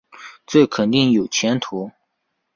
[0.47, 1.91] 这肯定有前途